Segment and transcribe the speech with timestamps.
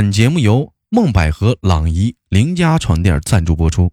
[0.00, 3.92] 本节目由梦百合、朗怡、邻家床垫赞助播出。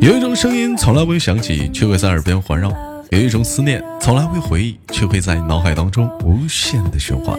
[0.00, 2.70] 有一种声音从来不会响起，却会在耳边环绕；
[3.10, 7.38] 有一种思念从来不会回忆，却会在脑海当中无限的循环。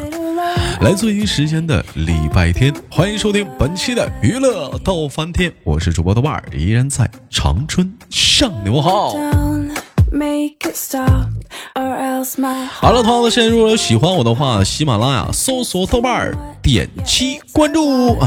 [0.80, 9.16] 来自于时间的礼拜天，欢迎收听本期的娱乐到翻天，我是主播豆瓣儿，依然在长春向牛好。
[12.80, 18.18] 好了，同样的时间，如果有喜欢我的话，喜马拉雅搜索豆瓣儿，点击关注。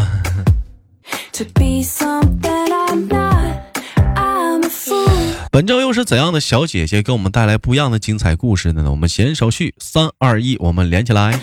[5.51, 8.91] 本周又是怎样的小姐姐给我们带来不一样的精彩故事呢？
[8.91, 11.41] 我们闲手续，三二一，我们连起来。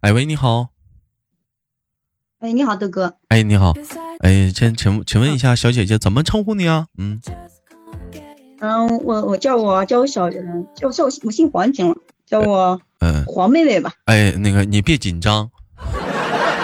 [0.00, 0.68] 哎喂，你好。
[2.40, 3.16] 哎，你好，豆哥。
[3.28, 3.72] 哎，你好。
[4.20, 6.86] 哎，请请请问一下，小姐姐怎么称呼你啊？
[6.98, 7.20] 嗯。
[8.60, 11.96] 嗯，我我叫我叫我小人，叫叫我我姓黄行了，
[12.26, 13.92] 叫我嗯黄妹妹吧。
[14.06, 15.50] 哎，那个你别紧张，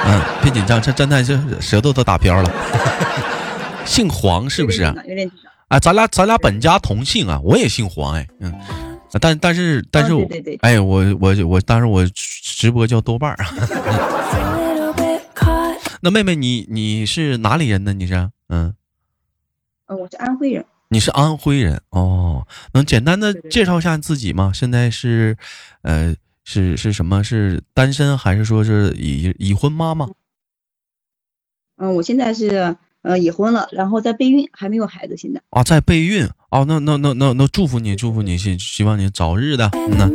[0.07, 2.51] 嗯，别紧张，这真的是舌头都打飘了。
[3.85, 4.83] 姓黄是不是？
[5.07, 5.31] 有点
[5.69, 8.55] 哎，咱俩咱俩本家同姓啊，我也姓黄哎，嗯，
[9.21, 10.27] 但但是但是我
[10.61, 13.37] 哎我我我但是我直播叫豆瓣儿。
[16.05, 17.93] 那妹妹你你是哪里人呢？
[17.93, 18.15] 你是
[18.49, 18.75] 嗯，
[19.87, 20.65] 呃，我是安徽人。
[20.93, 24.53] 你是安徽人哦，能简单的介绍一下自己吗？
[24.55, 25.35] 现在是，
[25.81, 27.25] 呃，是是什么？
[27.25, 30.11] 是单身还是说是已已婚妈妈？
[31.79, 35.17] 嗯，我现在是呃已婚了，然后在备孕，还没有孩子。
[35.17, 40.11] 现在啊，在备孕哦，那那那那那祝福你，祝福你，希希望你早日的，嗯呐，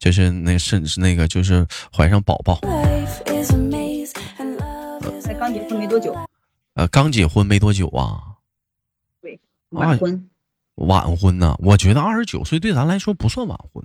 [0.00, 2.58] 就是那是是那个就是怀上宝宝。
[5.20, 6.16] 才刚结婚没多久。
[6.76, 8.27] 呃，刚结婚没多久啊。
[9.70, 10.28] 晚婚，
[10.76, 11.54] 晚婚呐？
[11.58, 13.84] 我觉得二十九岁对咱来说不算晚婚。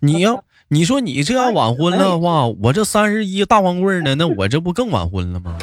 [0.00, 5.56] 你要你说你这要晚婚的话，我这三十一大光棍呢，那我这不更晚婚了吗？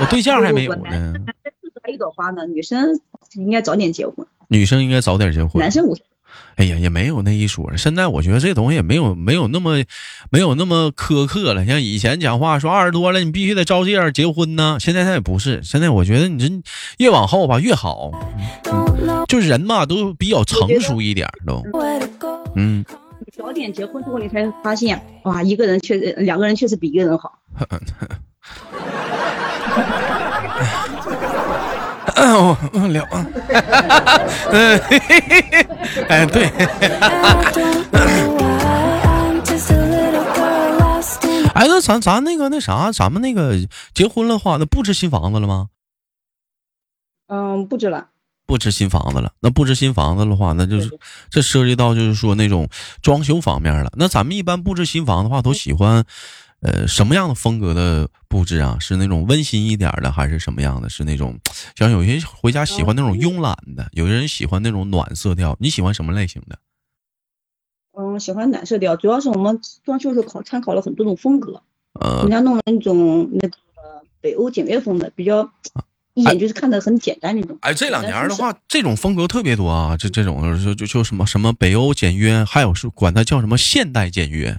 [0.00, 1.14] 我对象还没有呢。
[1.82, 2.98] 还一朵花呢，女生
[3.34, 4.26] 应该早点结婚。
[4.48, 5.60] 女生应该早点结婚。
[5.60, 5.94] 男生五
[6.56, 7.74] 哎呀，也没有那一说。
[7.76, 9.82] 现在我觉得这东西也没有没有那么
[10.30, 11.64] 没有那么苛刻了。
[11.64, 15.62] 像以前讲话说二十多了你必须得照这样结婚呢，现在他也不是。
[15.62, 16.62] 现在我觉得你这
[16.98, 18.10] 越往后吧越好，
[19.28, 21.62] 就是人嘛都比较成熟一点都。
[22.56, 22.84] 嗯，
[23.36, 27.38] 早点结婚之后你才发现哇，一个人确实两个人确实比一个人好。
[32.72, 33.06] 嗯，聊，
[34.52, 34.78] 嗯，
[36.08, 36.44] 哎，对，
[41.54, 43.54] 哎，那咱咱那个那啥，咱们那个
[43.94, 45.68] 结婚了话，那布置新房子了吗？
[47.28, 48.08] 嗯，布置了。
[48.46, 50.90] 布置新房子了，那布置新房子的话，那就是
[51.30, 52.68] 这涉及到就是说那种
[53.00, 53.90] 装修方面了。
[53.96, 56.04] 那咱们一般布置新房的话，都喜欢。
[56.62, 58.76] 呃，什么样的风格的布置啊？
[58.78, 60.88] 是那种温馨一点的，还是什么样的？
[60.90, 61.38] 是那种
[61.74, 65.56] 像有些回家喜欢那种慵懒的，有些人喜欢那种暖色调。
[65.58, 66.58] 你喜欢什么类型的？
[67.98, 71.62] 嗯，喜欢暖色调，主要是我们装修时候考参考了很多种风格，
[71.98, 73.56] 呃，人家弄了那种那个
[74.20, 75.50] 北欧简约风的，比较
[76.14, 77.56] 一眼就是看的很简单那种。
[77.62, 84.58] 哎，这两年的话，这种风格特别多啊，这这种就就就什么什么北欧简约，还有是管它叫什么现代简约。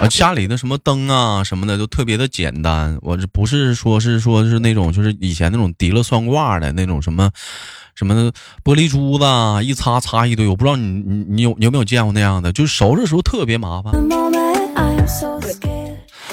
[0.00, 7.30] 啊，家里的什么灯啊什么的都特别的简单，我这不是说是说是那种就是以前那种提了算卦的那种什么，
[7.94, 8.32] 什么
[8.64, 9.24] 玻璃珠子
[9.64, 13.92] 一擦擦一堆，我不知道你你你有你有没有见过那样的，就是收拾的时候特别麻烦，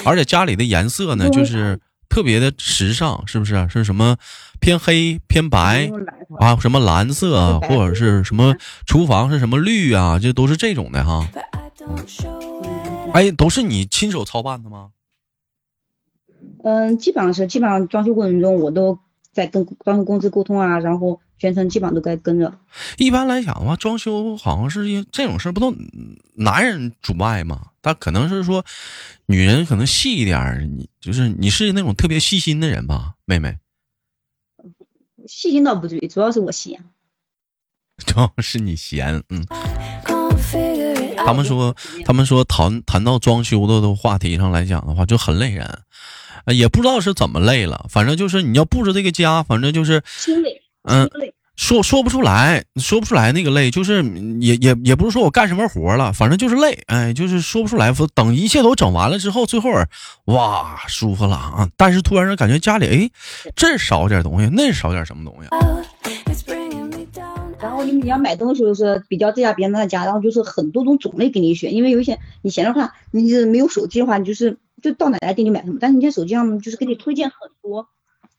[0.04, 1.78] 而且家里的颜色呢就是
[2.08, 3.68] 特别的时尚，是不是？
[3.68, 4.16] 是什么
[4.60, 5.90] 偏黑偏白
[6.40, 6.56] 啊？
[6.58, 8.54] 什么蓝色或者是什么
[8.86, 10.18] 厨房是什么绿啊？
[10.18, 11.28] 这都是这种的哈。
[13.12, 14.90] 哎，都是你亲手操办的吗？
[16.62, 18.98] 嗯，基本上是，基本上装修过程中我都
[19.32, 22.58] 在跟装修公司沟通啊，然后全程基本上都该跟着。
[22.96, 25.74] 一般来讲的话，装修好像是这种事不都
[26.34, 27.70] 男人主外吗？
[27.80, 28.64] 他可能是说
[29.26, 33.58] 女人可能细一点，你就是你是那种特别细心的人吧，妹妹？
[35.26, 36.84] 细心倒不至于，主要是我闲。
[37.98, 39.46] 主要是你闲，嗯。
[41.26, 41.74] 他们说，
[42.04, 45.78] 他们说谈谈到装修的的话题上来讲的话，就很累人，
[46.46, 47.86] 也不知道是怎么累了。
[47.88, 50.02] 反正就是你要布置这个家，反正就是
[50.84, 51.08] 嗯，
[51.56, 54.02] 说说不出来，说不出来那个累，就是
[54.40, 57.92] 也也也不是说我干什么活了，反正就是累，哎，就是说不出来。
[58.14, 59.70] 等一切都整完了之后，最后
[60.26, 61.68] 哇，舒服了啊！
[61.76, 63.10] 但是突然感觉家里哎，
[63.56, 65.48] 这少点东西，那少点什么东西。
[67.60, 77.88] 然后你你要买东西就是比较这家别人那家，然后就是很多种种类给你选，因为有一些以前的话，你是没有手机的话，你就是就到哪家店就买什么，但是你在手机上就是给你推荐很多，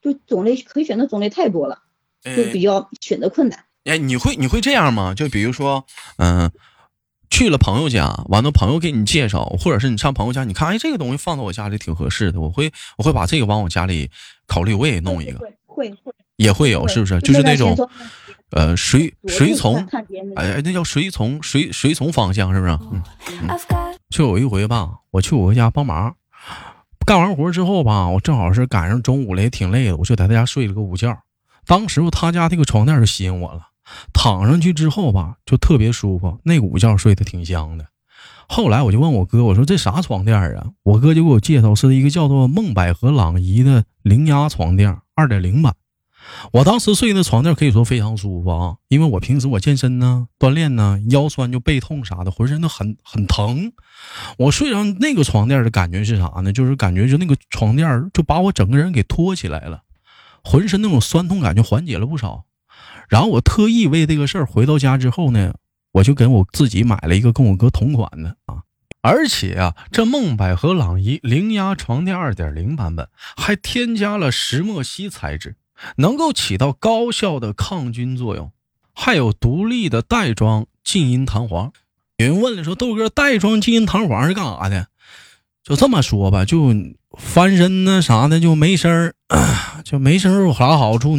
[0.02, 1.80] 就种类可以选的种类太多了，
[2.24, 3.60] 就比较选择困难。
[3.84, 5.14] 哎，你会你会这样吗？
[5.14, 5.86] 就比如说，
[6.18, 6.50] 嗯，
[7.30, 14.10] 去了朋友家，完了朋友给你介绍，或者是你上朋友家，你看，哎，这个东西放到我家里挺合适的，我会我会把这个往我家里
[14.48, 17.20] 考虑，我也弄一个，会会也会有，是不是？
[17.20, 17.76] 就是那种。
[18.52, 19.76] 呃，随随从，
[20.36, 22.74] 哎，那叫随从，随随从方向是不是？
[22.92, 23.04] 嗯
[23.44, 23.50] 嗯。
[24.10, 26.16] 就有一回吧，我去我家帮忙，
[27.06, 31.16] 干完活之后吧，我正好是赶上中午了，也挺累的，我就在他家睡了个午觉。
[31.68, 33.68] 当时他家这个床垫就吸引我了，
[34.14, 37.86] 躺上去之后吧，就特别舒服，那个午觉睡得挺香的。
[38.48, 40.66] 后来我就问我哥，我说这啥床垫啊？
[40.82, 45.76] 我哥就给我介绍是一个叫做梦百合朗逸的零压床垫，二点零版。
[46.52, 53.72] 我当时睡的床垫可以说非常舒服啊，因为我平时我健身呢、锻炼呢，腰酸就背痛啥的，浑身都很很疼。
[54.38, 56.54] 我睡上那个床垫的感觉是啥呢？
[56.54, 59.84] 就是感觉就那个床垫就把我整个人给托起来了，
[60.44, 62.46] 浑身那种酸痛感就缓解了不少。
[63.10, 65.54] 然后我特意为这个事儿回到家之后呢，
[65.92, 68.64] 我就给我自己买了一个跟我哥同款的啊，
[69.02, 75.56] 而且啊，这梦百合朗逸零压床垫二点零版本还添加了石墨烯材质。
[75.98, 78.52] 能够起到高效的抗菌作用，
[78.94, 81.72] 还有独立的袋装静音弹簧。
[82.18, 84.88] 有人问了，说豆哥袋装静音弹簧是干啥的？
[85.64, 86.74] 就这么说吧，就
[87.18, 89.16] 翻身呢啥的就没声儿，
[89.84, 91.18] 就没声儿有啥好处？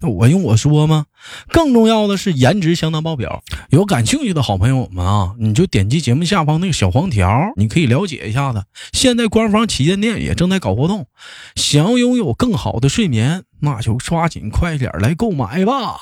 [0.00, 1.06] 那 我用我说吗？
[1.48, 3.42] 更重要的是颜值相当爆表。
[3.70, 8.64] 有感兴趣的好朋友们啊，你就点击节目下方那个小黄条，你可以了解一下子。
[8.92, 11.06] 现在官方旗舰店也正在搞活动，
[11.54, 15.96] 想要拥有更好的睡眠，那就抓紧快点来购买吧。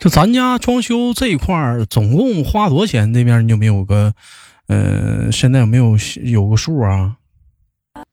[0.00, 3.12] 就咱家装修这一块儿，总共花多少钱？
[3.12, 4.12] 这边你有没有个，
[4.68, 7.16] 呃，现在有没有有个数啊？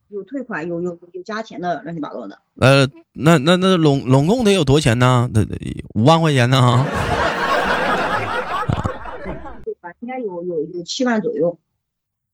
[0.09, 2.39] 有退款，有有有加钱的，乱七八糟的。
[2.59, 5.29] 呃，那那那拢拢共得有多少钱呢？
[5.33, 5.45] 那
[5.93, 6.85] 五万块钱呢？
[10.01, 11.57] 应该有有有七万左右。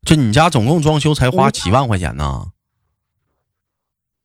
[0.06, 2.51] 就你家总共装修才花七万块钱呢？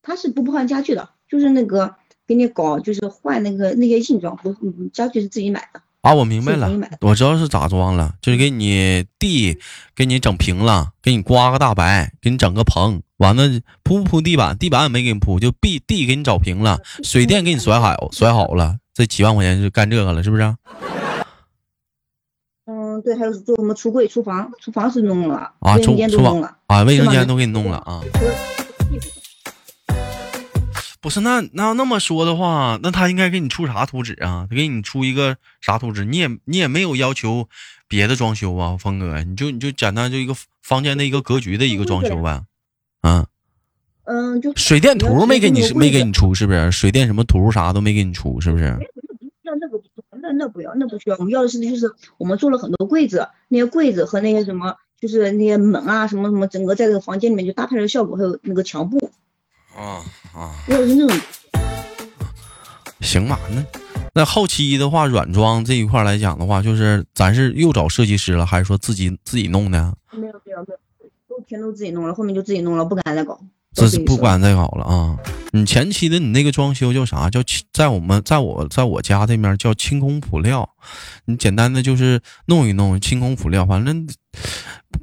[0.03, 1.97] 他是不换家具的，就是那个。
[2.29, 4.53] 给你搞就是换那个那些硬装，不
[4.93, 6.15] 家具是自己买的啊。
[6.15, 6.71] 我明白了，
[7.01, 9.59] 我知道是咋装了，就是给你地
[9.95, 13.49] 给你整平了，给你刮个大白，给你整个棚，完了
[13.83, 14.57] 铺不铺地板？
[14.57, 20.55] 地板也没给你铺，就地地给你找平了，水电给你甩好甩好了，这几万块钱就干这个了，是不是？
[22.69, 28.01] 嗯，对，还有做什么橱柜、厨房，厨房是弄了啊，卫生间都弄了啊，卫生间都给你弄了啊。
[31.07, 34.49] 不是那那要那么说的话，那他应该给你出啥图纸啊？
[34.51, 36.05] 他给你出一个啥图纸？
[36.05, 37.49] 你也你也没有要求
[37.87, 42.43] 别的装修啊，峰哥，你就你就简单就一个房间的一个格局的一个装修呗，
[43.03, 43.25] 嗯
[44.03, 46.73] 嗯，就水电图没给你没给你出是不是？
[46.73, 48.77] 水电什么图啥都没给你出是不是？
[49.45, 49.81] 那那个
[50.21, 51.89] 那那不要那不需要，我们要的是就是
[52.19, 59.13] 我们做了很多柜子，那些柜子和那些什么就是那些门啊什么什么，整个在这个房间里面就搭配的效果，还有那个墙布。
[59.77, 60.03] 啊
[60.33, 60.51] 啊！
[63.01, 63.65] 行吧，那
[64.15, 69.95] 那后期的话，软装这一块来讲的话，就是咱是又找设计师了，还是说自己自己弄的？
[70.13, 73.39] 没有没有没有，都全都自己弄了，后面就自己弄了，不敢再搞。
[73.75, 75.19] 这是不敢再搞了啊！
[75.53, 77.29] 你前期的你那个装修叫啥？
[77.29, 77.43] 叫
[77.75, 80.69] 在我们在我在我家这面叫清空辅料，
[81.27, 84.09] 你简单的就是弄一弄清空辅料，反正。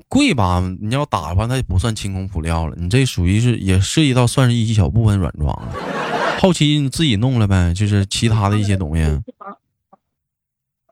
[0.07, 0.61] 贵吧？
[0.81, 2.75] 你要打的话，那就不算清空辅料了。
[2.77, 5.73] 你这属于是也涉及到算是一小部分软装了。
[6.39, 9.03] 后期你自己弄了呗，就是其他的一些东西。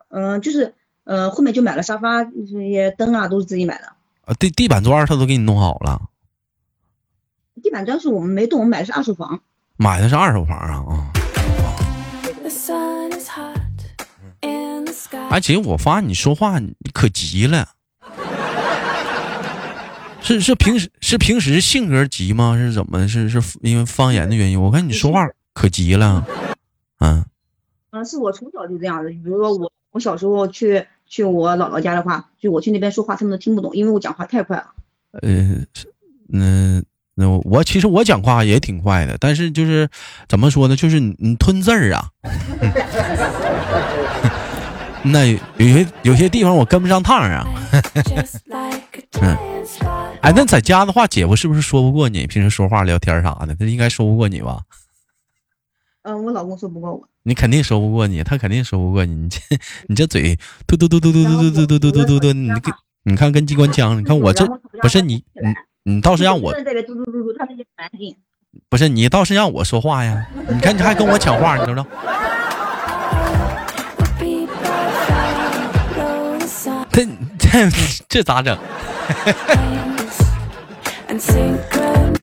[0.09, 3.87] 嗯，就是呃，后面就买了沙发，这些灯啊都是自己买的。
[4.25, 6.01] 啊，地地板砖他都给你弄好了。
[7.61, 9.41] 地板砖是我们没动，我们买的是二手房。
[9.77, 11.11] 买的是二手房啊啊！
[15.29, 16.59] 哎，姐，我发现你说话
[16.93, 17.69] 可急了。
[20.21, 22.55] 是是平时是平时性格急吗？
[22.55, 23.05] 是怎么？
[23.07, 24.61] 是是因为方言的原因？
[24.61, 26.25] 我看你说话可急了，
[26.99, 27.25] 嗯，
[27.89, 29.09] 嗯，是我从小就这样的。
[29.09, 34.67] 比如说我我小时候去去我姥姥家的话，就我去那边说话，他们都听不懂，因为我讲话太快了。
[35.21, 35.65] 呃，
[36.27, 36.81] 那
[37.15, 39.89] 那我其实我讲话也挺快的，但是就是
[40.29, 40.75] 怎么说呢？
[40.75, 42.09] 就是你吞字儿啊，
[45.03, 45.25] 那
[45.57, 47.47] 有些有些地方我跟不上趟啊。
[49.21, 49.37] 嗯。
[50.21, 52.27] 哎，那在家的话，姐夫是不是说不过你？
[52.27, 54.59] 平时说话聊天啥的，他应该说不过你吧？
[56.03, 57.07] 嗯，我老公说不过我。
[57.23, 59.13] 你肯定说不过你，他肯定说不过你。
[59.15, 59.39] 你这
[59.87, 63.97] 你这嘴 嘟嘟嘟嘟嘟嘟嘟嘟嘟嘟嘟嘟嘟，你跟你看跟机关枪。
[63.99, 64.45] 你看我这
[64.81, 65.23] 不是你
[65.83, 66.53] 你你倒是让我。
[68.67, 70.27] 不是你倒是让我说话呀？
[70.49, 71.85] 你看你还跟我抢话，你知道？
[76.91, 77.07] 这
[77.39, 77.69] 这
[78.09, 78.57] 这咋整？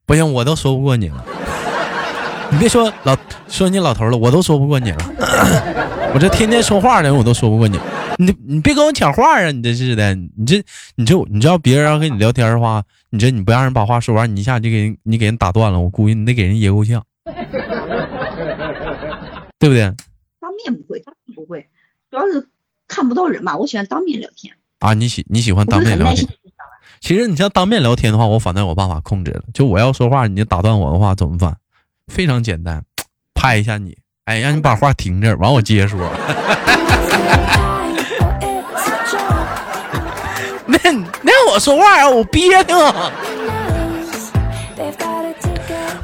[0.07, 1.23] 不行，我都说不过你了。
[2.50, 3.14] 你别说老
[3.49, 4.99] 说你老头了，我都说不过你了。
[6.14, 7.78] 我这天天说话的人，我都说不过你。
[8.21, 9.50] 你你别跟我抢话啊！
[9.52, 10.57] 你这是的，你这
[10.97, 17.04] 你这你知道别人要跟你聊天的话，你这你不让人把话说完，你一下就给人你给人打断了，我估计你得给人噎够呛，
[19.61, 19.83] 对不对？
[20.40, 21.68] 当面不会，当面不会，
[22.11, 22.49] 主要是
[22.88, 23.57] 看不到人嘛。
[23.57, 24.95] 我喜欢当面聊天啊。
[24.95, 26.26] 你喜你喜欢当面聊天？
[27.00, 29.43] 其实你像当面聊天的话，我反正有办法控制了。
[29.55, 31.57] 就我要说话，你就打断我的话怎么办？
[32.12, 32.83] 非常简单，
[33.35, 36.11] 拍一下你，哎，让你把话停这儿，完我接着说。
[40.67, 40.78] 那
[41.23, 42.76] 那我说话啊，我憋挺。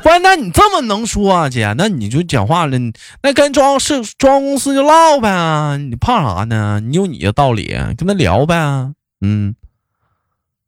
[0.02, 1.74] 不然，那你这么能说啊，姐？
[1.78, 2.78] 那你就讲话了，
[3.22, 6.80] 那跟装是装公司就唠呗，你怕啥呢？
[6.80, 8.54] 你有你的道理，跟他聊呗。
[9.22, 9.54] 嗯，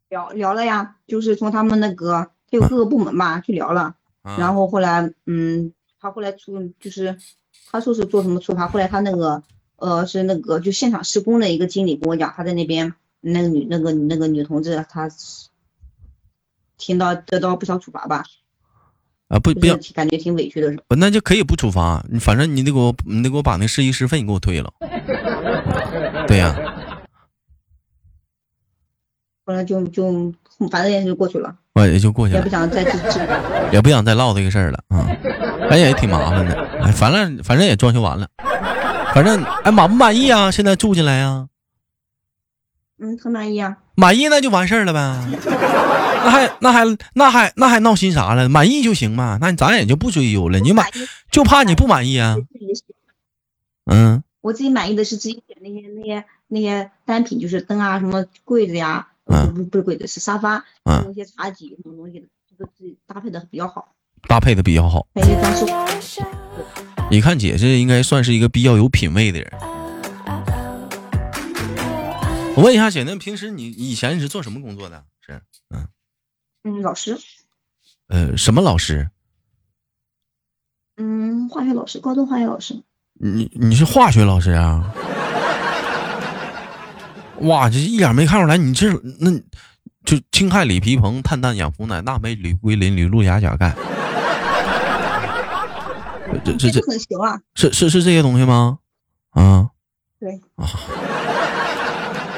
[0.08, 3.94] 聊聊了呀，就是从他们那个他有各个部门嘛，去聊了。
[4.38, 7.16] 然后后来，嗯，他后来出就是
[7.70, 9.42] 他说是做什么处罚，后来他那个
[9.76, 15.08] 呃是那个就现场施工的一个经理跟我讲，他在那边那个女那个那个女同志，她
[16.76, 18.24] 听到得到不少处罚吧？
[19.28, 20.72] 啊不不要，感觉挺委屈的。
[20.88, 24.72] 不那就可以不处罚，你反正你得给我你得给我把那试衣师费你给我退了。
[26.26, 26.54] 对呀。
[29.46, 30.34] 后来就就
[30.70, 31.54] 反正也就过去了。
[31.72, 32.82] 我也就过去了，也不想再
[33.70, 35.06] 也不想再唠这个事儿了啊！
[35.70, 38.26] 哎也挺麻烦的，哎，反正反正也装修完了，
[39.14, 40.50] 反正哎满不满意啊？
[40.50, 41.48] 现在住进来啊？
[42.98, 43.76] 嗯，很满意啊。
[43.94, 45.22] 满意那就完事儿了呗，
[46.24, 48.48] 那还那还那还那还闹心啥了？
[48.48, 50.58] 满意就行嘛，那咱也就不追究了。
[50.58, 50.86] 你满
[51.30, 52.36] 就怕你不满意啊？
[53.84, 59.08] 嗯，我自己满意的是自己选那些那些那些单品，就是灯啊，什么柜子呀。
[59.26, 63.94] 嗯，不不是柜子，是沙发，嗯那些茶几什么东西的，这个自己搭配的比较好，
[64.28, 65.06] 搭配的比较好。
[67.10, 69.52] 你看姐这应该算是一个比较有品位的人。
[72.56, 75.04] 我问一下姐，那平时你以前你是做什么工作的？
[75.20, 75.86] 是，嗯
[76.64, 77.18] 嗯，老师。
[78.08, 79.10] 呃，什么老师？
[80.96, 82.82] 嗯，化学老师，高中化学老师。
[83.12, 84.94] 你你是化学老师啊？
[87.40, 88.90] 哇，这一眼没看出来，你这
[89.20, 89.30] 那，
[90.04, 93.74] 就氢氦锂铍硼碳氮氧氟氖钠镁铝硅磷铝氯氩钾钙，
[96.44, 98.78] 这这这很行啊，是是是这些东西吗？
[99.30, 99.68] 啊，
[100.18, 100.64] 对啊，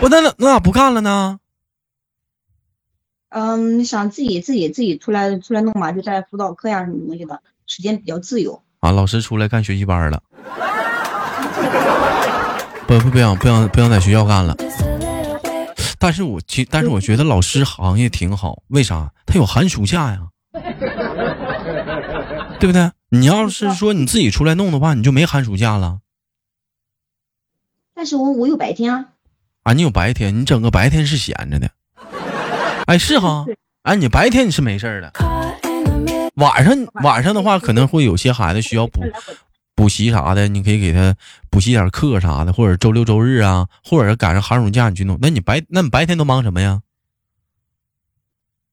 [0.00, 1.38] 我那那那咋不干了呢？
[3.30, 8.90] 嗯，想自己自己自己出来出来弄嘛，就在辅导课呀什么东西的，时间比较自由啊。
[8.90, 10.22] 老师出来干学习班了，
[12.86, 14.56] 不不不想不想不想在学校干了。
[15.98, 19.12] 但是我其但是我觉得老师行业挺好，为啥？
[19.26, 20.28] 他有寒暑假呀，
[22.60, 22.90] 对不对？
[23.10, 25.98] 你要是说你自己出来弄的话，你就没寒暑假了。
[27.94, 29.06] 但是我我有白天啊。
[29.64, 31.70] 啊，你有白天，你整个白天是闲着的。
[32.86, 33.44] 哎，是哈。
[33.82, 35.12] 哎，你白天你是没事的。
[36.36, 39.02] 晚上晚上的话，可能会有些孩子需要补。
[39.74, 41.14] 补习啥的，你可以给他
[41.50, 45.18] 补习点课啥的，或者周六周日啊，或者是赶上寒暑假你去弄。
[45.20, 46.82] 那你白那你白天都忙什么呀？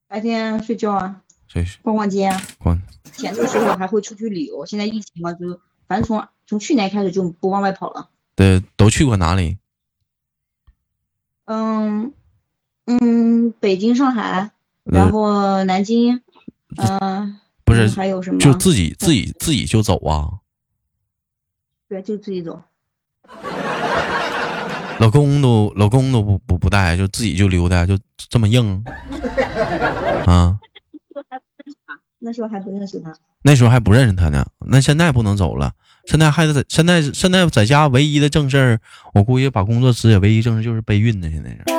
[0.08, 2.42] 白天睡觉啊，睡逛逛街啊。
[2.60, 2.82] 逛。
[3.14, 8.10] 前的时候还会出去旅游，现在疫情嘛，就反正从从去年开始就不往外跑了。
[8.36, 9.58] 对，都去过哪里？
[11.46, 12.12] 嗯
[12.86, 14.52] 嗯，北京、上海，
[14.84, 16.22] 然后南京，
[16.76, 18.40] 嗯，不是还有什么？
[18.40, 20.40] 就自己自己自己就走啊。
[21.88, 22.62] 对，就自己走。
[25.00, 28.84] 老公都老公都不不不带，就自己就溜达，就这么硬
[30.26, 30.58] 啊？
[32.20, 33.14] 那时候还不认识他。
[33.44, 34.46] 那时候还不认识他呢。
[34.68, 35.74] 那现在不能走了，
[36.06, 38.80] 现在还在现在现在在家唯一的正事儿，
[39.14, 41.30] 我估计把工作辞也唯一正事就是备孕呢。
[41.30, 41.58] 现在是。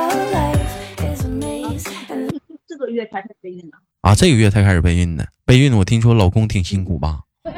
[2.69, 3.79] 这个月才开始备孕呢。
[4.03, 5.25] 啊，这个月才开始备孕呢。
[5.45, 7.23] 备孕，我听说老公挺辛苦吧？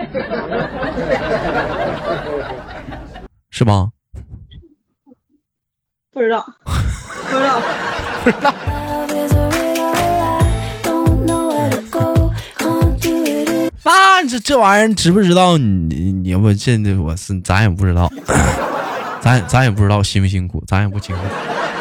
[3.58, 3.88] 是吧？
[6.12, 7.60] 不知道，不知道，
[8.22, 8.54] 不知道。
[13.82, 15.58] 那这这玩意儿知不知道？
[15.58, 18.08] 你你我这我是咱也不知道，
[19.20, 21.22] 咱咱也不知道辛不辛苦，咱也不清楚，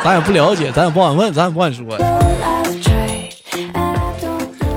[0.03, 1.85] 咱也不了解，咱也不敢问，咱也不敢说。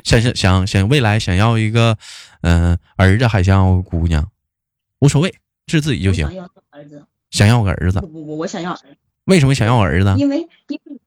[0.05, 1.97] 想想想想未来想要一个
[2.43, 4.29] 嗯儿子还想要个姑娘，
[4.99, 5.35] 无所谓，
[5.69, 6.29] 是自己就行。
[6.83, 8.01] 想要个儿子，想要个儿子。
[8.01, 8.85] 不不不，我想要儿子。
[9.25, 10.15] 为什么想要儿子？
[10.17, 11.01] 因为因为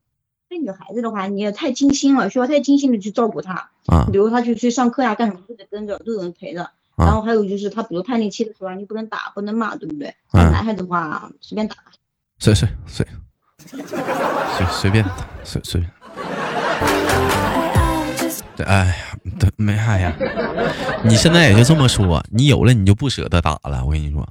[0.48, 4.08] 这女孩子的话，你也太精心了，需要太精心的去照顾她啊。
[4.10, 6.70] 比如她去去上课呀，干什么都得跟着，都有人陪着。
[6.96, 10.14] 然后还有就是她，比如叛逆期的时候，你不能打，不能骂，对不对？
[10.32, 11.76] 男孩子的话，随便打。
[12.38, 13.06] 随随随
[14.56, 15.04] 随随便
[15.42, 15.90] 随随便。
[18.56, 18.94] 对，哎呀，
[19.40, 20.14] 对，没啥呀。
[21.04, 23.84] 你现在也就这么说，你有了你就不舍得打了。
[23.84, 24.24] 我跟你说，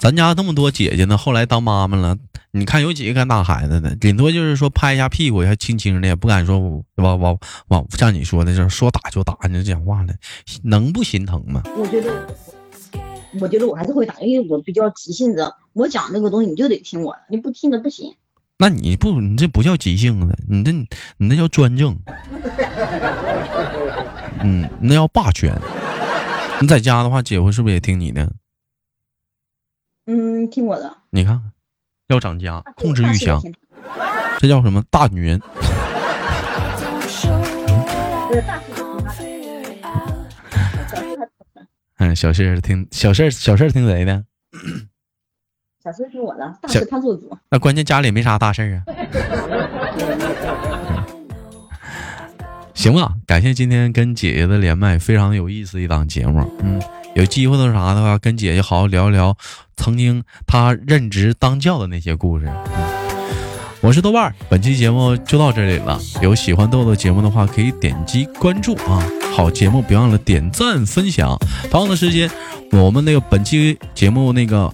[0.00, 2.16] 咱家那么多姐姐呢，后来当妈妈了，
[2.52, 3.94] 你看有几个敢打孩子的？
[3.96, 6.58] 顶多就是说拍一下屁股，还轻轻的，也不敢说
[6.96, 7.38] 往往
[7.68, 10.14] 往像你说的，就是说打就打，你讲话了，
[10.62, 11.60] 能不心疼吗？
[11.76, 12.26] 我觉得，
[13.40, 18.14] 我觉得我还是会打，因为我比较急性子，我讲那个东西你就得听我的，你不听的不行。
[18.56, 21.94] 那你不，你这不叫急性子，你这你那叫专政。
[24.40, 25.54] 嗯，那叫霸权。
[26.62, 28.32] 你在家的话，姐夫是不是也听你的？
[30.40, 30.96] 嗯，听我的。
[31.10, 31.38] 你看，
[32.08, 33.42] 要涨价，控制欲强，
[34.38, 34.82] 这叫什么？
[34.90, 35.40] 大女人。
[41.98, 44.24] 嗯，小事听小事小事儿听谁的？
[45.84, 47.36] 小事听我的，大事他做主。
[47.50, 48.82] 那关键家里没啥大事啊。
[52.72, 56.50] 行吧，感谢今天跟姐姐的连麦，非常有意思一档节目。
[56.62, 56.80] 嗯，
[57.14, 59.36] 有机会的啥的话，跟姐姐好好聊一聊
[59.76, 62.50] 曾经她任职当教的那些故事。
[63.80, 65.98] 我是豆瓣，本期节目就到这里了。
[66.20, 69.02] 有喜欢豆豆节目的话，可以点击关注啊。
[69.34, 71.38] 好节目，别忘了点赞分享。
[71.70, 72.30] 同样的时间，
[72.72, 74.72] 我们那个本期节目那个。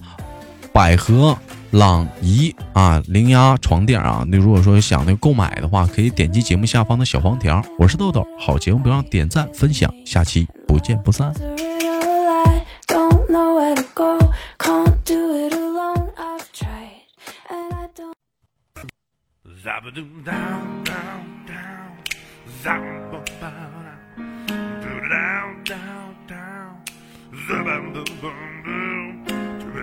[0.73, 1.35] 百合
[1.71, 7.59] 朗怡啊，零压床垫啊，那如果说想那个购买的话，可以点击节目下方的小黄条。
[7.79, 11.33] 我是豆豆，好节目别忘点赞分享，下期不见不散。
[13.97, 14.19] go.
[14.59, 16.11] Can't do it alone.
[16.17, 17.01] I've tried,
[17.49, 18.15] and I don't.
[19.63, 21.97] Zabadoom down, down, down.
[22.63, 23.13] Down,
[25.65, 26.85] down, down.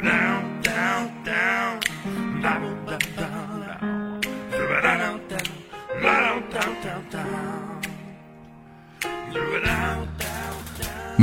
[0.02, 0.53] Down.